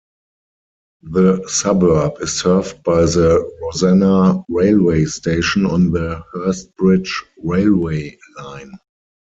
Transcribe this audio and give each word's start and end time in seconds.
The 1.03 1.43
suburb 1.47 2.13
is 2.21 2.33
served 2.39 2.81
by 2.81 3.01
the 3.01 3.39
Rosanna 3.61 4.43
railway 4.49 5.05
station 5.05 5.63
on 5.63 5.91
the 5.91 6.23
Hurstbridge 6.33 7.11
railway 7.43 8.17
line. 8.39 8.71